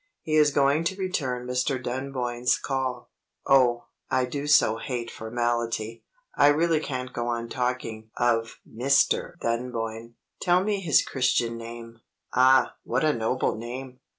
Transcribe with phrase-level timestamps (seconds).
[0.23, 1.77] He is going to return Mr.
[1.79, 3.11] Dunboyne's call.
[3.45, 6.03] Oh, I do so hate formality;
[6.35, 9.37] I really can't go on talking of Mr.
[9.41, 10.15] Dunboyne.
[10.41, 11.99] Tell me his Christian name.
[12.33, 13.99] Ah, what a noble name!